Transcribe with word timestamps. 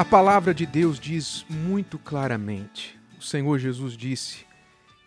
A 0.00 0.04
palavra 0.10 0.54
de 0.54 0.64
Deus 0.64 0.98
diz 0.98 1.44
muito 1.46 1.98
claramente: 1.98 2.98
o 3.18 3.22
Senhor 3.22 3.58
Jesus 3.58 3.94
disse 3.94 4.46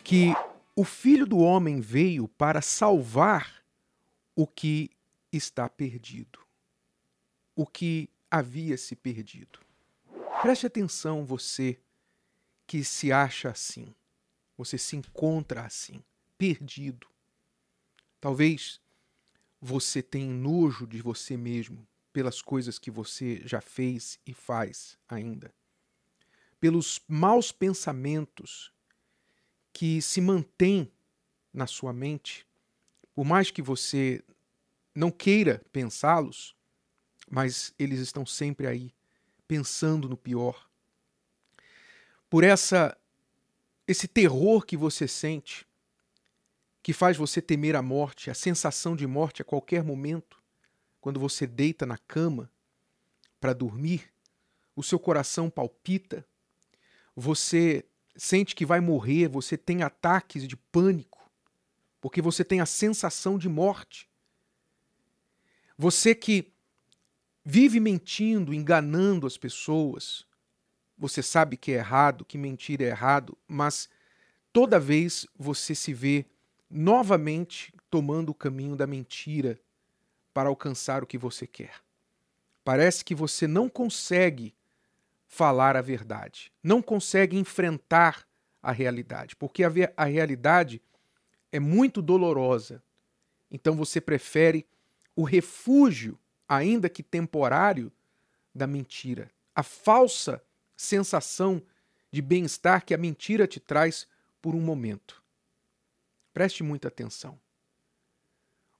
que 0.04 0.32
o 0.76 0.84
Filho 0.84 1.26
do 1.26 1.38
Homem 1.38 1.80
veio 1.80 2.28
para 2.28 2.62
salvar 2.62 3.64
o 4.36 4.46
que 4.46 4.92
está 5.32 5.68
perdido, 5.68 6.38
o 7.56 7.66
que 7.66 8.08
havia 8.30 8.78
se 8.78 8.94
perdido. 8.94 9.58
Preste 10.40 10.64
atenção, 10.64 11.26
você 11.26 11.76
que 12.64 12.84
se 12.84 13.10
acha 13.10 13.50
assim, 13.50 13.92
você 14.56 14.78
se 14.78 14.94
encontra 14.94 15.62
assim, 15.62 16.04
perdido. 16.38 17.08
Talvez 18.20 18.80
você 19.60 20.00
tenha 20.00 20.32
nojo 20.32 20.86
de 20.86 21.02
você 21.02 21.36
mesmo 21.36 21.84
pelas 22.14 22.40
coisas 22.40 22.78
que 22.78 22.92
você 22.92 23.42
já 23.44 23.60
fez 23.60 24.20
e 24.24 24.32
faz 24.32 24.96
ainda, 25.08 25.52
pelos 26.60 27.00
maus 27.08 27.50
pensamentos 27.50 28.72
que 29.72 30.00
se 30.00 30.20
mantêm 30.20 30.90
na 31.52 31.66
sua 31.66 31.92
mente, 31.92 32.46
por 33.16 33.24
mais 33.24 33.50
que 33.50 33.60
você 33.60 34.22
não 34.94 35.10
queira 35.10 35.60
pensá-los, 35.72 36.54
mas 37.28 37.74
eles 37.76 37.98
estão 37.98 38.24
sempre 38.24 38.68
aí, 38.68 38.94
pensando 39.48 40.08
no 40.08 40.16
pior. 40.16 40.70
Por 42.30 42.44
essa 42.44 42.96
esse 43.88 44.06
terror 44.06 44.64
que 44.64 44.76
você 44.76 45.08
sente, 45.08 45.66
que 46.80 46.92
faz 46.92 47.16
você 47.16 47.42
temer 47.42 47.74
a 47.74 47.82
morte, 47.82 48.30
a 48.30 48.34
sensação 48.34 48.94
de 48.94 49.04
morte 49.04 49.42
a 49.42 49.44
qualquer 49.44 49.82
momento, 49.82 50.43
quando 51.04 51.20
você 51.20 51.46
deita 51.46 51.84
na 51.84 51.98
cama 51.98 52.50
para 53.38 53.52
dormir, 53.52 54.10
o 54.74 54.82
seu 54.82 54.98
coração 54.98 55.50
palpita, 55.50 56.26
você 57.14 57.84
sente 58.16 58.54
que 58.54 58.64
vai 58.64 58.80
morrer, 58.80 59.28
você 59.28 59.54
tem 59.54 59.82
ataques 59.82 60.48
de 60.48 60.56
pânico, 60.56 61.30
porque 62.00 62.22
você 62.22 62.42
tem 62.42 62.62
a 62.62 62.64
sensação 62.64 63.36
de 63.36 63.50
morte. 63.50 64.08
Você 65.76 66.14
que 66.14 66.50
vive 67.44 67.80
mentindo, 67.80 68.54
enganando 68.54 69.26
as 69.26 69.36
pessoas, 69.36 70.24
você 70.96 71.22
sabe 71.22 71.58
que 71.58 71.72
é 71.72 71.74
errado, 71.74 72.24
que 72.24 72.38
mentir 72.38 72.80
é 72.80 72.86
errado, 72.86 73.36
mas 73.46 73.90
toda 74.54 74.80
vez 74.80 75.26
você 75.38 75.74
se 75.74 75.92
vê 75.92 76.24
novamente 76.70 77.74
tomando 77.90 78.30
o 78.30 78.34
caminho 78.34 78.74
da 78.74 78.86
mentira 78.86 79.60
para 80.34 80.48
alcançar 80.48 81.02
o 81.02 81.06
que 81.06 81.16
você 81.16 81.46
quer. 81.46 81.76
Parece 82.64 83.04
que 83.04 83.14
você 83.14 83.46
não 83.46 83.68
consegue 83.68 84.54
falar 85.28 85.76
a 85.76 85.80
verdade, 85.80 86.52
não 86.62 86.82
consegue 86.82 87.38
enfrentar 87.38 88.26
a 88.62 88.72
realidade, 88.72 89.36
porque 89.36 89.62
a, 89.62 89.70
a 89.96 90.04
realidade 90.04 90.82
é 91.52 91.60
muito 91.60 92.02
dolorosa. 92.02 92.82
Então 93.50 93.76
você 93.76 94.00
prefere 94.00 94.66
o 95.14 95.22
refúgio, 95.22 96.18
ainda 96.48 96.88
que 96.88 97.02
temporário, 97.02 97.92
da 98.54 98.66
mentira, 98.66 99.30
a 99.54 99.62
falsa 99.62 100.42
sensação 100.76 101.62
de 102.10 102.22
bem-estar 102.22 102.84
que 102.84 102.94
a 102.94 102.98
mentira 102.98 103.46
te 103.46 103.58
traz 103.60 104.06
por 104.40 104.54
um 104.54 104.60
momento. 104.60 105.22
Preste 106.32 106.62
muita 106.62 106.88
atenção. 106.88 107.38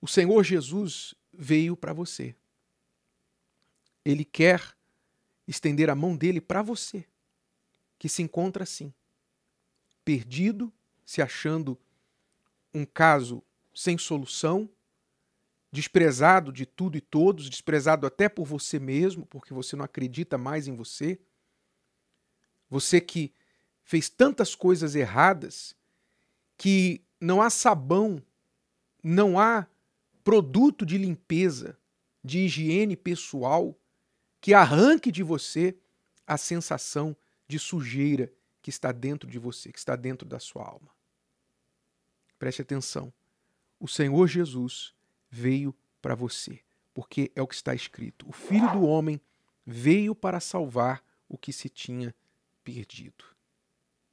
O 0.01 0.07
Senhor 0.07 0.43
Jesus 0.45 1.15
veio 1.39 1.77
para 1.77 1.93
você. 1.93 2.35
Ele 4.05 4.25
quer 4.25 4.77
estender 5.47 5.91
a 5.91 5.95
mão 5.95 6.17
dele 6.17 6.41
para 6.41 6.63
você, 6.63 7.07
que 7.99 8.09
se 8.09 8.23
encontra 8.23 8.65
assim, 8.65 8.93
perdido, 10.05 10.73
se 11.05 11.23
achando 11.23 11.79
um 12.73 12.85
caso 12.85 13.43
sem 13.75 13.97
solução, 13.99 14.69
desprezado 15.71 16.53
de 16.53 16.65
tudo 16.65 16.97
e 16.97 17.01
todos, 17.01 17.51
desprezado 17.51 18.07
até 18.07 18.29
por 18.29 18.45
você 18.45 18.79
mesmo, 18.79 19.27
porque 19.27 19.53
você 19.53 19.75
não 19.75 19.85
acredita 19.85 20.39
mais 20.39 20.69
em 20.69 20.77
você. 20.77 21.19
Você 22.71 23.01
que 23.01 23.33
fez 23.83 24.09
tantas 24.09 24.55
coisas 24.55 24.95
erradas 24.95 25.75
que 26.57 27.03
não 27.21 27.43
há 27.43 27.51
sabão, 27.51 28.23
não 29.03 29.39
há 29.39 29.67
produto 30.25 30.85
de 30.87 30.97
limpeza, 30.97 31.79
de 32.25 32.41
higiene 32.41 32.97
pessoal, 32.97 33.79
que 34.41 34.55
arranque 34.55 35.13
de 35.13 35.23
você 35.23 35.77
a 36.27 36.39
sensação 36.39 37.15
de 37.47 37.59
sujeira 37.59 38.33
que 38.63 38.71
está 38.71 38.91
dentro 38.91 39.31
de 39.31 39.39
você, 39.39 39.71
que 39.71 39.79
está 39.79 39.95
dentro 39.95 40.27
da 40.27 40.39
sua 40.39 40.67
alma. 40.67 40.89
Preste 42.39 42.63
atenção. 42.63 43.13
O 43.79 43.87
Senhor 43.87 44.27
Jesus 44.27 44.95
veio 45.31 45.75
para 46.01 46.15
você, 46.15 46.61
porque 46.95 47.31
é 47.37 47.43
o 47.43 47.47
que 47.47 47.55
está 47.55 47.75
escrito. 47.75 48.29
O 48.29 48.33
Filho 48.33 48.71
do 48.73 48.83
Homem 48.83 49.21
veio 49.67 50.15
para 50.15 50.41
salvar 50.41 51.05
o 51.29 51.37
que 51.37 51.53
se 51.53 51.69
tinha 51.69 52.15
perdido. 52.63 53.25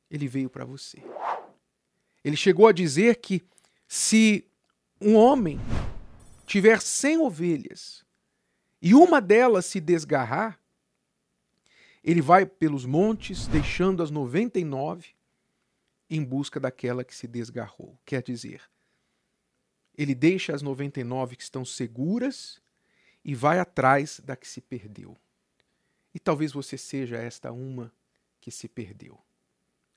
Ele 0.09 0.27
veio 0.27 0.49
para 0.49 0.65
você. 0.65 1.01
Ele 2.23 2.35
chegou 2.35 2.67
a 2.67 2.73
dizer 2.73 3.17
que 3.17 3.41
se 3.87 4.45
um 4.99 5.15
homem 5.15 5.59
tiver 6.51 6.81
cem 6.81 7.17
ovelhas 7.17 8.03
e 8.81 8.93
uma 8.93 9.21
delas 9.21 9.65
se 9.65 9.79
desgarrar, 9.79 10.59
ele 12.03 12.21
vai 12.21 12.45
pelos 12.45 12.85
montes, 12.85 13.47
deixando 13.47 14.03
as 14.03 14.11
noventa 14.11 14.59
e 14.59 14.65
nove 14.65 15.15
em 16.09 16.21
busca 16.21 16.59
daquela 16.59 17.05
que 17.05 17.15
se 17.15 17.25
desgarrou. 17.25 17.97
Quer 18.03 18.21
dizer, 18.21 18.69
ele 19.97 20.13
deixa 20.13 20.53
as 20.53 20.61
noventa 20.61 20.99
e 20.99 21.05
nove 21.05 21.37
que 21.37 21.43
estão 21.43 21.63
seguras 21.63 22.61
e 23.23 23.33
vai 23.33 23.57
atrás 23.57 24.19
da 24.19 24.35
que 24.35 24.45
se 24.45 24.59
perdeu. 24.59 25.15
E 26.13 26.19
talvez 26.19 26.51
você 26.51 26.77
seja 26.77 27.15
esta 27.15 27.53
uma 27.53 27.93
que 28.41 28.51
se 28.51 28.67
perdeu 28.67 29.17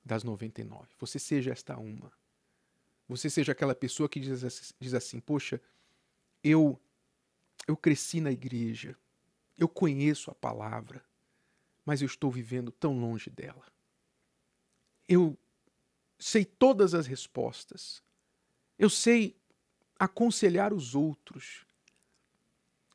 das 0.04 0.22
99. 0.22 0.87
Você 1.00 1.19
seja 1.19 1.50
esta 1.50 1.76
uma. 1.76 2.12
Você 3.09 3.28
seja 3.28 3.50
aquela 3.50 3.75
pessoa 3.75 4.09
que 4.09 4.20
diz 4.20 4.94
assim: 4.94 5.19
Poxa, 5.19 5.60
eu 6.44 6.78
eu 7.66 7.77
cresci 7.77 8.21
na 8.21 8.31
igreja, 8.31 8.94
eu 9.56 9.66
conheço 9.66 10.31
a 10.31 10.34
palavra, 10.34 11.03
mas 11.84 12.03
eu 12.03 12.06
estou 12.06 12.31
vivendo 12.31 12.71
tão 12.71 12.99
longe 12.99 13.31
dela. 13.31 13.66
Eu 15.09 15.37
sei 16.19 16.44
todas 16.44 16.94
as 16.94 17.06
respostas. 17.06 18.03
Eu 18.78 18.91
sei 18.91 19.37
aconselhar 19.99 20.72
os 20.72 20.94
outros. 20.94 21.66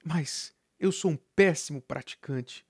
Mas 0.03 0.53
eu 0.79 0.91
sou 0.91 1.11
um 1.11 1.17
péssimo 1.17 1.81
praticante 1.81 2.65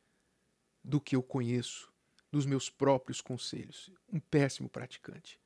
do 0.84 1.02
que 1.02 1.16
eu 1.16 1.24
conheço, 1.24 1.92
dos 2.32 2.46
meus 2.46 2.70
próprios 2.70 3.22
conselhos. 3.22 3.92
Um 4.12 4.20
péssimo 4.20 4.70
praticante. 4.70 5.40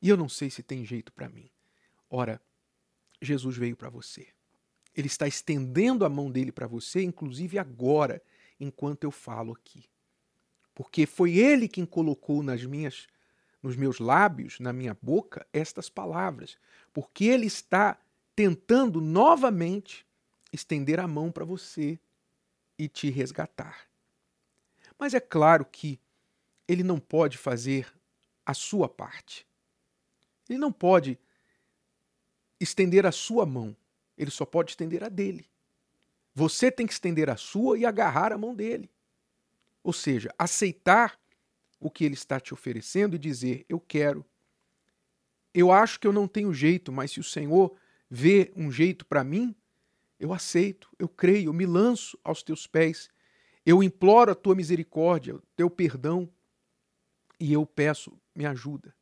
E 0.00 0.08
eu 0.08 0.16
não 0.16 0.28
sei 0.28 0.50
se 0.50 0.62
tem 0.62 0.84
jeito 0.84 1.12
para 1.12 1.28
mim. 1.28 1.50
Ora, 2.08 2.40
Jesus 3.20 3.56
veio 3.56 3.76
para 3.76 3.90
você. 3.90 4.28
Ele 4.94 5.06
está 5.06 5.26
estendendo 5.26 6.04
a 6.04 6.08
mão 6.08 6.30
dele 6.30 6.50
para 6.50 6.66
você, 6.66 7.02
inclusive 7.02 7.58
agora, 7.58 8.22
enquanto 8.58 9.04
eu 9.04 9.10
falo 9.10 9.52
aqui. 9.52 9.84
Porque 10.74 11.06
foi 11.06 11.36
ele 11.36 11.68
quem 11.68 11.84
colocou 11.84 12.42
nas 12.42 12.64
minhas 12.64 13.06
nos 13.62 13.76
meus 13.76 13.98
lábios, 13.98 14.58
na 14.58 14.72
minha 14.72 14.96
boca, 15.02 15.46
estas 15.52 15.90
palavras, 15.90 16.56
porque 16.92 17.26
ele 17.26 17.46
está 17.46 17.98
tentando 18.34 19.00
novamente 19.00 20.06
estender 20.52 20.98
a 20.98 21.06
mão 21.06 21.30
para 21.30 21.44
você 21.44 21.98
e 22.78 22.88
te 22.88 23.10
resgatar. 23.10 23.86
Mas 24.98 25.14
é 25.14 25.20
claro 25.20 25.64
que 25.64 26.00
ele 26.66 26.82
não 26.82 26.98
pode 26.98 27.36
fazer 27.36 27.92
a 28.44 28.54
sua 28.54 28.88
parte. 28.88 29.46
Ele 30.48 30.58
não 30.58 30.72
pode 30.72 31.18
estender 32.60 33.06
a 33.06 33.12
sua 33.12 33.46
mão, 33.46 33.74
ele 34.16 34.30
só 34.30 34.44
pode 34.44 34.72
estender 34.72 35.02
a 35.02 35.08
dele. 35.08 35.48
Você 36.34 36.70
tem 36.70 36.86
que 36.86 36.92
estender 36.92 37.28
a 37.30 37.36
sua 37.36 37.78
e 37.78 37.86
agarrar 37.86 38.32
a 38.32 38.38
mão 38.38 38.54
dele. 38.54 38.90
Ou 39.82 39.92
seja, 39.92 40.32
aceitar 40.38 41.18
o 41.80 41.90
que 41.90 42.04
ele 42.04 42.14
está 42.14 42.38
te 42.38 42.52
oferecendo 42.52 43.16
e 43.16 43.18
dizer: 43.18 43.64
Eu 43.68 43.80
quero. 43.80 44.24
Eu 45.52 45.72
acho 45.72 45.98
que 45.98 46.06
eu 46.06 46.12
não 46.12 46.28
tenho 46.28 46.52
jeito, 46.52 46.92
mas 46.92 47.10
se 47.10 47.18
o 47.18 47.24
Senhor 47.24 47.74
vê 48.08 48.52
um 48.54 48.70
jeito 48.70 49.04
para 49.04 49.24
mim, 49.24 49.54
eu 50.18 50.32
aceito, 50.32 50.88
eu 50.98 51.08
creio, 51.08 51.48
eu 51.48 51.52
me 51.52 51.66
lanço 51.66 52.18
aos 52.22 52.42
teus 52.42 52.66
pés, 52.66 53.08
eu 53.64 53.82
imploro 53.82 54.30
a 54.30 54.34
tua 54.34 54.54
misericórdia, 54.54 55.36
o 55.36 55.42
teu 55.56 55.68
perdão 55.68 56.30
e 57.38 57.52
eu 57.52 57.64
peço, 57.64 58.12
me 58.34 58.44
ajuda. 58.44 58.94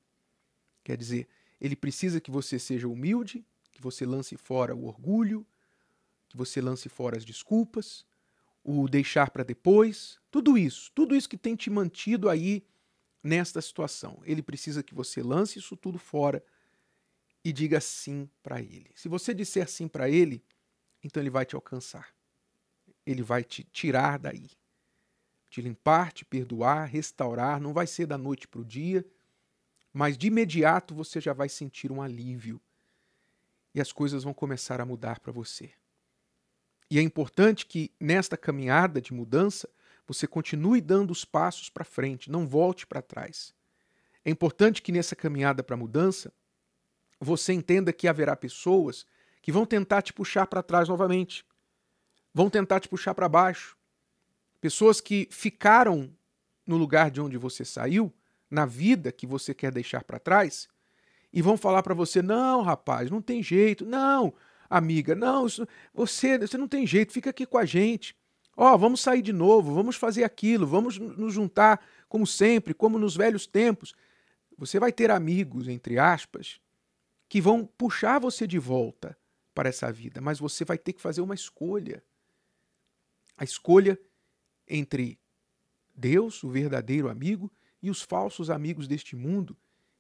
Quer 0.84 0.96
dizer, 0.96 1.28
ele 1.60 1.76
precisa 1.76 2.20
que 2.20 2.31
você 2.31 2.58
seja 2.58 2.88
humilde, 2.88 3.44
que 3.72 3.81
você 3.81 4.05
lance 4.06 4.37
fora 4.37 4.75
o 4.75 4.87
orgulho, 4.87 5.46
que 6.28 6.37
você 6.37 6.60
lance 6.60 6.88
fora 6.88 7.16
as 7.16 7.25
desculpas. 7.25 8.06
o 8.64 8.87
deixar 8.87 9.31
para 9.31 9.43
depois, 9.44 10.20
tudo 10.31 10.58
isso, 10.58 10.93
tudo 10.94 11.16
isso 11.16 11.28
que 11.28 11.38
tem 11.38 11.56
te 11.56 11.70
mantido 11.70 12.28
aí 12.28 12.66
nesta 13.22 13.62
situação. 13.62 14.20
Ele 14.25 14.43
precisa 14.43 14.82
que 14.82 14.94
você 14.94 15.22
lance 15.22 15.58
isso 15.58 15.75
tudo 15.75 15.99
fora 15.99 16.44
e 17.43 17.52
diga 17.52 17.81
sim 17.81 18.28
para 18.43 18.61
ele. 18.61 18.90
Se 18.94 19.08
você 19.08 19.32
disser 19.32 19.69
sim 19.69 19.88
para 19.88 20.11
ele, 20.11 20.44
então 21.02 21.22
ele 21.22 21.31
vai 21.31 21.46
te 21.46 21.54
alcançar. 21.54 22.14
Ele 23.06 23.22
vai 23.22 23.43
te 23.43 23.64
tirar 23.64 24.19
daí. 24.19 24.50
Te 25.49 25.62
limpar, 25.62 26.12
te 26.12 26.25
perdoar, 26.25 26.84
restaurar. 26.84 27.61
Não 27.61 27.72
vai 27.72 27.87
ser 27.87 28.06
da 28.06 28.19
noite 28.19 28.46
para 28.46 28.61
o 28.61 28.64
dia, 28.64 29.06
mas 29.93 30.17
de 30.17 30.26
imediato 30.26 30.94
você 30.94 31.20
já 31.20 31.32
vai 31.32 31.49
sentir 31.49 31.90
um 31.90 32.02
alívio 32.02 32.61
e 33.75 33.81
as 33.81 33.93
coisas 33.93 34.25
vão 34.25 34.35
começar 34.35 34.81
a 34.81 34.87
mudar 34.87 35.20
para 35.20 35.32
você. 35.32 35.73
E 36.90 36.99
é 36.99 37.02
importante 37.02 37.67
que 37.67 37.93
nesta 38.00 38.37
caminhada 38.37 39.00
de 39.00 39.12
mudança 39.12 39.69
você 40.06 40.26
continue 40.26 40.81
dando 40.81 41.11
os 41.11 41.25
passos 41.25 41.69
para 41.69 41.85
frente, 41.85 42.31
não 42.31 42.46
volte 42.46 42.87
para 42.87 43.02
trás. 43.02 43.55
É 44.25 44.31
importante 44.31 44.81
que 44.81 44.90
nessa 44.90 45.14
caminhada 45.14 45.62
para 45.62 45.75
a 45.75 45.79
mudança 45.79 46.32
você 47.20 47.52
entenda 47.52 47.93
que 47.93 48.08
haverá 48.08 48.35
pessoas 48.35 49.06
que 49.43 49.52
vão 49.52 49.67
tentar 49.67 50.02
te 50.02 50.12
puxar 50.12 50.46
para 50.46 50.62
trás 50.62 50.88
novamente, 50.88 51.44
vão 52.32 52.49
tentar 52.49 52.81
te 52.81 52.88
puxar 52.88 53.14
para 53.14 53.29
baixo. 53.29 53.76
Pessoas 54.61 55.00
que 55.00 55.29
ficaram 55.31 56.12
no 56.67 56.76
lugar 56.76 57.11
de 57.11 57.20
onde 57.20 57.38
você 57.38 57.64
saiu, 57.64 58.12
na 58.50 58.65
vida 58.65 59.12
que 59.12 59.27
você 59.27 59.55
quer 59.55 59.73
deixar 59.73 60.05
para 60.05 60.19
trás, 60.19 60.69
e 61.33 61.43
vão 61.43 61.56
falar 61.56 61.83
para 61.83 61.95
você: 61.95 62.23
não, 62.23 62.62
rapaz, 62.62 63.11
não 63.11 63.21
tem 63.21 63.43
jeito, 63.43 63.85
não, 63.85 64.35
amiga, 64.69 65.15
não, 65.15 65.47
isso, 65.47 65.67
você, 65.93 66.39
você 66.39 66.56
não 66.56 66.69
tem 66.69 66.87
jeito, 66.87 67.12
fica 67.12 67.31
aqui 67.31 67.47
com 67.47 67.59
a 67.59 67.65
gente. 67.65 68.17
Ó, 68.56 68.75
oh, 68.75 68.79
vamos 68.79 69.00
sair 69.00 69.23
de 69.23 69.33
novo, 69.33 69.73
vamos 69.73 69.95
fazer 69.95 70.25
aquilo, 70.25 70.67
vamos 70.67 70.99
nos 70.99 71.33
juntar 71.33 71.81
como 72.09 72.27
sempre, 72.27 72.75
como 72.75 72.99
nos 72.99 73.15
velhos 73.15 73.47
tempos. 73.47 73.95
Você 74.56 74.81
vai 74.81 74.91
ter 74.91 75.12
amigos, 75.12 75.69
entre 75.69 75.97
aspas, 75.97 76.61
que 77.29 77.41
vão 77.41 77.65
puxar 77.65 78.19
você 78.19 78.49
de 78.49 78.59
volta 78.59 79.17
para 79.55 79.69
essa 79.69 79.93
vida, 79.93 80.21
mas 80.21 80.41
você 80.41 80.65
vai 80.65 80.77
ter 80.77 80.93
que 80.93 81.00
fazer 81.00 81.21
uma 81.21 81.35
escolha. 81.35 82.03
A 83.37 83.45
escolha 83.45 83.97
entre 84.67 85.21
Deus, 85.95 86.43
o 86.43 86.49
verdadeiro 86.49 87.09
amigo, 87.09 87.53
e 87.82 87.90
os 87.90 88.02
falsos 88.02 88.50
amigos 88.50 88.88
deste 88.88 89.14
mundo 89.16 89.56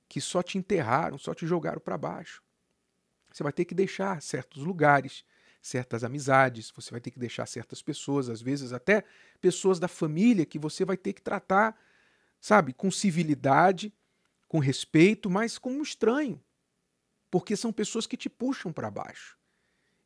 que 0.08 0.20
só 0.20 0.42
te 0.42 0.58
enterraram, 0.58 1.18
só 1.18 1.34
te 1.34 1.46
jogaram 1.46 1.80
para 1.80 1.98
baixo. 1.98 2.42
Você 3.32 3.42
vai 3.42 3.52
ter 3.52 3.64
que 3.64 3.74
deixar 3.74 4.22
certos 4.22 4.64
lugares, 4.64 5.24
certas 5.60 6.02
amizades, 6.02 6.72
você 6.74 6.90
vai 6.90 7.00
ter 7.00 7.10
que 7.10 7.18
deixar 7.18 7.46
certas 7.46 7.82
pessoas, 7.82 8.28
às 8.28 8.40
vezes 8.40 8.72
até 8.72 9.04
pessoas 9.40 9.78
da 9.78 9.88
família 9.88 10.46
que 10.46 10.58
você 10.58 10.84
vai 10.84 10.96
ter 10.96 11.12
que 11.12 11.20
tratar, 11.20 11.78
sabe, 12.40 12.72
com 12.72 12.90
civilidade, 12.90 13.92
com 14.48 14.58
respeito, 14.58 15.28
mas 15.28 15.58
como 15.58 15.78
um 15.78 15.82
estranho. 15.82 16.42
Porque 17.30 17.54
são 17.54 17.72
pessoas 17.72 18.06
que 18.06 18.16
te 18.16 18.30
puxam 18.30 18.72
para 18.72 18.90
baixo. 18.90 19.36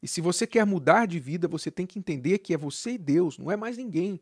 E 0.02 0.08
se 0.08 0.20
você 0.20 0.46
quer 0.46 0.66
mudar 0.66 1.06
de 1.06 1.20
vida, 1.20 1.46
você 1.46 1.70
tem 1.70 1.86
que 1.86 1.98
entender 1.98 2.38
que 2.38 2.52
é 2.52 2.56
você 2.56 2.92
e 2.92 2.98
Deus, 2.98 3.38
não 3.38 3.50
é 3.52 3.56
mais 3.56 3.76
ninguém. 3.76 4.20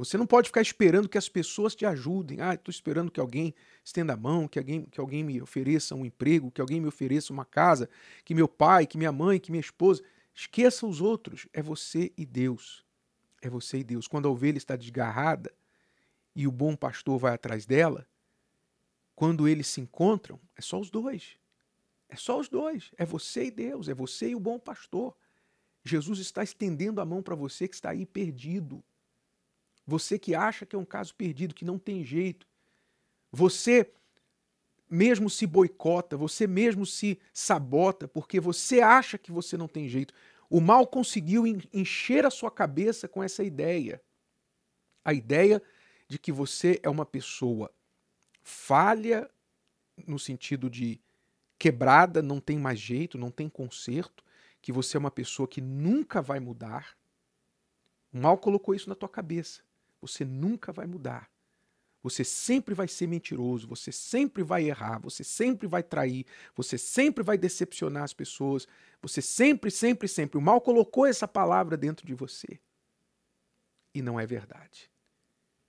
Você 0.00 0.16
não 0.16 0.26
pode 0.26 0.48
ficar 0.48 0.62
esperando 0.62 1.10
que 1.10 1.18
as 1.18 1.28
pessoas 1.28 1.74
te 1.74 1.84
ajudem. 1.84 2.40
Ah, 2.40 2.54
estou 2.54 2.70
esperando 2.70 3.10
que 3.10 3.20
alguém 3.20 3.54
estenda 3.84 4.14
a 4.14 4.16
mão, 4.16 4.48
que 4.48 4.58
alguém, 4.58 4.86
que 4.86 4.98
alguém 4.98 5.22
me 5.22 5.42
ofereça 5.42 5.94
um 5.94 6.06
emprego, 6.06 6.50
que 6.50 6.58
alguém 6.58 6.80
me 6.80 6.86
ofereça 6.86 7.34
uma 7.34 7.44
casa, 7.44 7.86
que 8.24 8.34
meu 8.34 8.48
pai, 8.48 8.86
que 8.86 8.96
minha 8.96 9.12
mãe, 9.12 9.38
que 9.38 9.50
minha 9.50 9.60
esposa. 9.60 10.02
Esqueça 10.34 10.86
os 10.86 11.02
outros. 11.02 11.46
É 11.52 11.62
você 11.62 12.10
e 12.16 12.24
Deus. 12.24 12.82
É 13.42 13.50
você 13.50 13.80
e 13.80 13.84
Deus. 13.84 14.08
Quando 14.08 14.26
a 14.26 14.30
ovelha 14.30 14.56
está 14.56 14.74
desgarrada 14.74 15.52
e 16.34 16.46
o 16.46 16.50
bom 16.50 16.74
pastor 16.74 17.18
vai 17.18 17.34
atrás 17.34 17.66
dela, 17.66 18.06
quando 19.14 19.46
eles 19.46 19.66
se 19.66 19.82
encontram, 19.82 20.40
é 20.56 20.62
só 20.62 20.80
os 20.80 20.88
dois. 20.88 21.36
É 22.08 22.16
só 22.16 22.40
os 22.40 22.48
dois. 22.48 22.90
É 22.96 23.04
você 23.04 23.44
e 23.44 23.50
Deus. 23.50 23.86
É 23.86 23.92
você 23.92 24.30
e 24.30 24.34
o 24.34 24.40
bom 24.40 24.58
pastor. 24.58 25.14
Jesus 25.84 26.20
está 26.20 26.42
estendendo 26.42 27.02
a 27.02 27.04
mão 27.04 27.22
para 27.22 27.34
você 27.34 27.68
que 27.68 27.74
está 27.74 27.90
aí 27.90 28.06
perdido 28.06 28.82
você 29.90 30.18
que 30.18 30.36
acha 30.36 30.64
que 30.64 30.76
é 30.76 30.78
um 30.78 30.84
caso 30.84 31.12
perdido, 31.14 31.54
que 31.54 31.64
não 31.64 31.78
tem 31.78 32.04
jeito. 32.04 32.46
Você 33.32 33.92
mesmo 34.88 35.28
se 35.28 35.46
boicota, 35.46 36.16
você 36.16 36.46
mesmo 36.46 36.86
se 36.86 37.18
sabota, 37.32 38.06
porque 38.06 38.38
você 38.40 38.80
acha 38.80 39.18
que 39.18 39.32
você 39.32 39.56
não 39.56 39.66
tem 39.66 39.88
jeito. 39.88 40.14
O 40.48 40.60
mal 40.60 40.86
conseguiu 40.86 41.44
encher 41.72 42.24
a 42.24 42.30
sua 42.30 42.50
cabeça 42.50 43.08
com 43.08 43.22
essa 43.22 43.42
ideia. 43.42 44.00
A 45.04 45.12
ideia 45.12 45.60
de 46.08 46.18
que 46.18 46.30
você 46.30 46.78
é 46.82 46.88
uma 46.88 47.06
pessoa 47.06 47.72
falha, 48.42 49.28
no 50.06 50.18
sentido 50.18 50.70
de 50.70 51.00
quebrada, 51.58 52.22
não 52.22 52.40
tem 52.40 52.58
mais 52.58 52.78
jeito, 52.78 53.18
não 53.18 53.30
tem 53.30 53.48
conserto, 53.48 54.24
que 54.62 54.72
você 54.72 54.96
é 54.96 55.00
uma 55.00 55.10
pessoa 55.10 55.48
que 55.48 55.60
nunca 55.60 56.22
vai 56.22 56.38
mudar. 56.40 56.96
O 58.12 58.18
mal 58.18 58.38
colocou 58.38 58.74
isso 58.74 58.88
na 58.88 58.94
tua 58.94 59.08
cabeça 59.08 59.62
você 60.00 60.24
nunca 60.24 60.72
vai 60.72 60.86
mudar. 60.86 61.30
Você 62.02 62.24
sempre 62.24 62.74
vai 62.74 62.88
ser 62.88 63.06
mentiroso, 63.06 63.68
você 63.68 63.92
sempre 63.92 64.42
vai 64.42 64.64
errar, 64.64 64.98
você 64.98 65.22
sempre 65.22 65.66
vai 65.66 65.82
trair, 65.82 66.24
você 66.56 66.78
sempre 66.78 67.22
vai 67.22 67.36
decepcionar 67.36 68.04
as 68.04 68.14
pessoas, 68.14 68.66
você 69.02 69.20
sempre, 69.20 69.70
sempre, 69.70 70.08
sempre. 70.08 70.38
O 70.38 70.40
mal 70.40 70.60
colocou 70.60 71.04
essa 71.04 71.28
palavra 71.28 71.76
dentro 71.76 72.06
de 72.06 72.14
você. 72.14 72.58
E 73.94 74.00
não 74.00 74.18
é 74.18 74.24
verdade. 74.24 74.90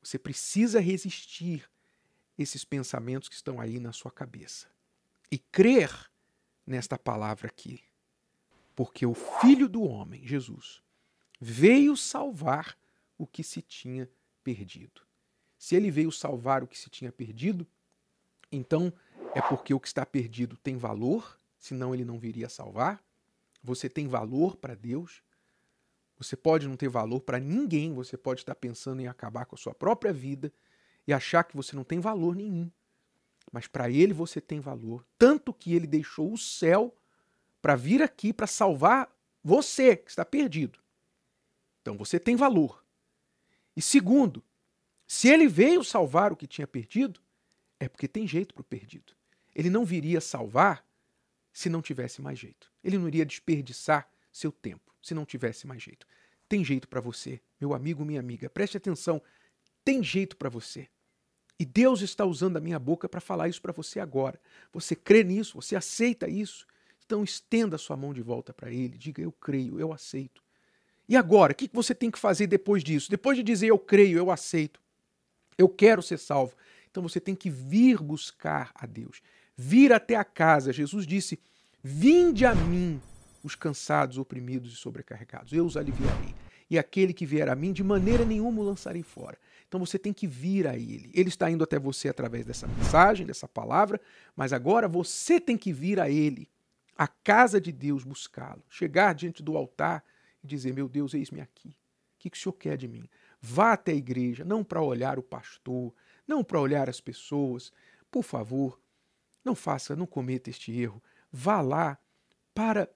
Você 0.01 0.17
precisa 0.17 0.79
resistir 0.79 1.69
esses 2.37 2.63
pensamentos 2.63 3.27
que 3.27 3.35
estão 3.35 3.59
aí 3.59 3.79
na 3.79 3.91
sua 3.91 4.09
cabeça 4.11 4.67
e 5.29 5.37
crer 5.37 6.09
nesta 6.65 6.97
palavra 6.97 7.47
aqui. 7.47 7.83
Porque 8.75 9.05
o 9.05 9.13
Filho 9.13 9.67
do 9.67 9.83
Homem, 9.83 10.25
Jesus, 10.25 10.81
veio 11.39 11.95
salvar 11.97 12.77
o 13.17 13.27
que 13.27 13.43
se 13.43 13.61
tinha 13.61 14.05
perdido. 14.05 14.20
Se 15.57 15.75
ele 15.75 15.91
veio 15.91 16.11
salvar 16.11 16.63
o 16.63 16.67
que 16.67 16.77
se 16.77 16.89
tinha 16.89 17.11
perdido, 17.11 17.67
então 18.51 18.91
é 19.35 19.41
porque 19.41 19.73
o 19.73 19.79
que 19.79 19.87
está 19.87 20.05
perdido 20.05 20.57
tem 20.57 20.75
valor, 20.75 21.39
senão 21.57 21.93
ele 21.93 22.03
não 22.03 22.19
viria 22.19 22.49
salvar. 22.49 23.03
Você 23.63 23.87
tem 23.87 24.07
valor 24.07 24.55
para 24.55 24.75
Deus. 24.75 25.21
Você 26.17 26.35
pode 26.35 26.67
não 26.67 26.75
ter 26.75 26.89
valor 26.89 27.21
para 27.21 27.39
ninguém, 27.39 27.93
você 27.93 28.17
pode 28.17 28.41
estar 28.41 28.55
pensando 28.55 29.01
em 29.01 29.07
acabar 29.07 29.45
com 29.45 29.55
a 29.55 29.57
sua 29.57 29.73
própria 29.73 30.11
vida 30.11 30.51
e 31.07 31.13
achar 31.13 31.43
que 31.43 31.55
você 31.55 31.75
não 31.75 31.83
tem 31.83 31.99
valor 31.99 32.35
nenhum. 32.35 32.69
Mas 33.51 33.67
para 33.67 33.89
ele 33.89 34.13
você 34.13 34.39
tem 34.39 34.59
valor, 34.59 35.05
tanto 35.17 35.53
que 35.53 35.73
ele 35.73 35.87
deixou 35.87 36.31
o 36.31 36.37
céu 36.37 36.95
para 37.61 37.75
vir 37.75 38.01
aqui 38.01 38.31
para 38.33 38.47
salvar 38.47 39.11
você 39.43 39.95
que 39.95 40.09
está 40.09 40.23
perdido. 40.23 40.79
Então 41.81 41.97
você 41.97 42.19
tem 42.19 42.35
valor. 42.35 42.83
E 43.75 43.81
segundo, 43.81 44.43
se 45.07 45.27
ele 45.27 45.47
veio 45.47 45.83
salvar 45.83 46.31
o 46.31 46.35
que 46.35 46.47
tinha 46.47 46.67
perdido, 46.67 47.19
é 47.79 47.87
porque 47.87 48.07
tem 48.07 48.27
jeito 48.27 48.53
para 48.53 48.61
o 48.61 48.65
perdido. 48.65 49.13
Ele 49.53 49.69
não 49.69 49.83
viria 49.83 50.21
salvar 50.21 50.85
se 51.51 51.69
não 51.69 51.81
tivesse 51.81 52.21
mais 52.21 52.39
jeito. 52.39 52.71
Ele 52.83 52.97
não 52.97 53.07
iria 53.07 53.25
desperdiçar 53.25 54.09
seu 54.31 54.51
tempo 54.51 54.93
se 55.01 55.13
não 55.13 55.25
tivesse 55.25 55.67
mais 55.67 55.81
jeito. 55.81 56.07
Tem 56.47 56.63
jeito 56.63 56.87
para 56.87 57.01
você, 57.01 57.41
meu 57.59 57.73
amigo, 57.73 58.05
minha 58.05 58.19
amiga. 58.19 58.49
Preste 58.49 58.77
atenção. 58.77 59.21
Tem 59.83 60.03
jeito 60.03 60.37
para 60.37 60.49
você. 60.49 60.87
E 61.59 61.65
Deus 61.65 62.01
está 62.01 62.25
usando 62.25 62.57
a 62.57 62.61
minha 62.61 62.79
boca 62.79 63.07
para 63.07 63.21
falar 63.21 63.47
isso 63.47 63.61
para 63.61 63.71
você 63.71 63.99
agora. 63.99 64.39
Você 64.71 64.95
crê 64.95 65.23
nisso? 65.23 65.61
Você 65.61 65.75
aceita 65.75 66.27
isso? 66.27 66.65
Então 67.05 67.23
estenda 67.23 67.77
sua 67.77 67.97
mão 67.97 68.13
de 68.13 68.21
volta 68.21 68.53
para 68.53 68.71
Ele. 68.71 68.97
Diga: 68.97 69.21
Eu 69.21 69.31
creio, 69.31 69.79
eu 69.79 69.93
aceito. 69.93 70.40
E 71.11 71.17
agora, 71.17 71.51
o 71.51 71.55
que 71.55 71.69
você 71.73 71.93
tem 71.93 72.09
que 72.09 72.17
fazer 72.17 72.47
depois 72.47 72.81
disso? 72.81 73.11
Depois 73.11 73.35
de 73.35 73.43
dizer 73.43 73.67
eu 73.67 73.77
creio, 73.77 74.17
eu 74.17 74.31
aceito, 74.31 74.79
eu 75.57 75.67
quero 75.67 76.01
ser 76.01 76.17
salvo. 76.17 76.55
Então 76.89 77.03
você 77.03 77.19
tem 77.19 77.35
que 77.35 77.49
vir 77.49 78.01
buscar 78.01 78.71
a 78.73 78.85
Deus, 78.85 79.21
vir 79.57 79.91
até 79.91 80.15
a 80.15 80.23
casa. 80.23 80.71
Jesus 80.71 81.05
disse: 81.05 81.37
Vinde 81.83 82.45
a 82.45 82.55
mim, 82.55 83.01
os 83.43 83.55
cansados, 83.55 84.17
oprimidos 84.17 84.71
e 84.71 84.77
sobrecarregados, 84.77 85.51
eu 85.51 85.65
os 85.65 85.75
aliviarei. 85.75 86.33
E 86.69 86.79
aquele 86.79 87.11
que 87.11 87.25
vier 87.25 87.49
a 87.49 87.55
mim, 87.55 87.73
de 87.73 87.83
maneira 87.83 88.23
nenhuma 88.23 88.61
o 88.61 88.63
lançarei 88.63 89.03
fora. 89.03 89.37
Então 89.67 89.81
você 89.81 89.99
tem 89.99 90.13
que 90.13 90.25
vir 90.25 90.65
a 90.65 90.77
Ele. 90.77 91.11
Ele 91.13 91.27
está 91.27 91.51
indo 91.51 91.65
até 91.65 91.77
você 91.77 92.07
através 92.07 92.45
dessa 92.45 92.67
mensagem, 92.67 93.25
dessa 93.25 93.49
palavra, 93.49 93.99
mas 94.33 94.53
agora 94.53 94.87
você 94.87 95.41
tem 95.41 95.57
que 95.57 95.73
vir 95.73 95.99
a 95.99 96.09
Ele, 96.09 96.47
a 96.97 97.05
casa 97.05 97.59
de 97.59 97.73
Deus, 97.73 98.05
buscá-lo, 98.05 98.63
chegar 98.69 99.13
diante 99.13 99.43
do 99.43 99.57
altar 99.57 100.01
e 100.43 100.47
dizer: 100.47 100.73
Meu 100.73 100.87
Deus, 100.87 101.13
eis-me 101.13 101.41
aqui. 101.41 101.69
O 101.69 101.75
que, 102.19 102.29
que 102.29 102.37
o 102.37 102.39
Senhor 102.39 102.53
quer 102.53 102.77
de 102.77 102.87
mim? 102.87 103.09
Vá 103.39 103.73
até 103.73 103.91
a 103.91 103.95
igreja, 103.95 104.45
não 104.45 104.63
para 104.63 104.81
olhar 104.81 105.17
o 105.17 105.23
pastor, 105.23 105.93
não 106.27 106.43
para 106.43 106.59
olhar 106.59 106.89
as 106.89 107.01
pessoas. 107.01 107.71
Por 108.11 108.23
favor, 108.23 108.79
não 109.43 109.55
faça, 109.55 109.95
não 109.95 110.05
cometa 110.05 110.49
este 110.49 110.71
erro. 110.71 111.01
Vá 111.31 111.61
lá 111.61 111.97
para 112.53 112.89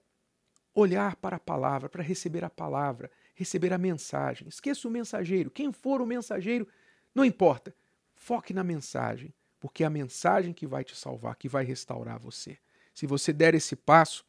olhar 0.73 1.15
para 1.15 1.37
a 1.37 1.39
palavra, 1.39 1.89
para 1.89 2.03
receber 2.03 2.43
a 2.43 2.49
palavra. 2.49 3.09
receber 3.33 3.73
a 3.73 3.77
mensagem. 3.77 4.47
Esqueça 4.47 4.87
o 4.87 4.91
mensageiro. 4.91 5.51
Quem 5.51 5.71
for 5.71 6.01
o 6.01 6.05
mensageiro, 6.05 6.67
não 7.13 7.25
importa. 7.25 7.75
Foque 8.15 8.53
na 8.53 8.63
mensagem, 8.63 9.33
porque 9.59 9.83
é 9.83 9.87
a 9.87 9.89
mensagem 9.89 10.53
que 10.53 10.65
vai 10.65 10.83
te 10.83 10.95
salvar, 10.95 11.35
que 11.35 11.49
vai 11.49 11.65
restaurar 11.65 12.17
você. 12.17 12.57
Se 12.93 13.05
você 13.05 13.33
der 13.33 13.53
esse 13.53 13.75
passo, 13.75 14.25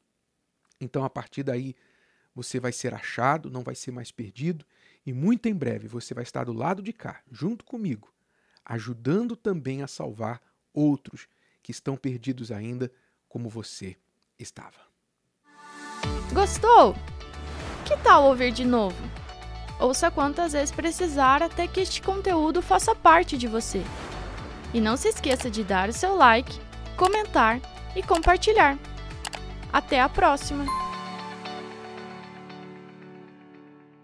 então 0.81 1.05
a 1.05 1.11
partir 1.11 1.45
daí 1.45 1.77
você 2.37 2.61
vai 2.61 2.71
ser 2.71 2.93
achado, 2.93 3.51
não 3.51 3.63
vai 3.63 3.75
ser 3.75 3.91
mais 3.91 4.13
perdido, 4.13 4.63
e 5.07 5.13
muito 5.13 5.49
em 5.49 5.55
breve 5.55 5.89
você 5.89 6.13
vai 6.13 6.23
estar 6.23 6.45
do 6.45 6.53
lado 6.53 6.83
de 6.83 6.93
cá, 6.93 7.23
junto 7.33 7.65
comigo, 7.65 8.13
ajudando 8.63 9.35
também 9.35 9.83
a 9.83 9.87
salvar 9.87 10.43
outros 10.75 11.27
que 11.63 11.71
estão 11.71 11.97
perdidos 11.97 12.53
ainda, 12.53 12.93
como 13.27 13.49
você 13.49 13.97
estava. 14.39 14.79
Gostou? 16.31 16.95
Que 17.87 17.97
tal 18.03 18.25
ouvir 18.25 18.53
de 18.53 18.67
novo? 18.67 18.97
Ouça 19.81 20.11
quantas 20.11 20.53
vezes 20.53 20.75
precisar 20.75 21.43
até 21.43 21.67
que 21.67 21.81
este 21.81 22.03
conteúdo 22.03 22.61
faça 22.61 22.95
parte 22.95 23.39
de 23.39 23.47
você. 23.47 23.83
E 24.75 24.81
não 24.81 24.97
se 24.97 25.09
esqueça 25.09 25.51
de 25.51 25.65
dar 25.65 25.89
o 25.89 25.93
seu 25.93 26.15
like, 26.15 26.61
comentar 26.99 27.61
e 27.95 28.03
compartilhar. 28.03 28.79
Até 29.73 30.01
a 30.01 30.09
próxima! 30.09 30.86